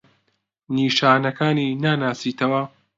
نیشانەکانی 0.75 1.67
ناناسیتەوە؟ 1.83 2.61